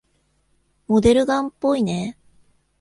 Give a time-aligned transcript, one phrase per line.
[0.87, 2.17] モデルガンっぽいね。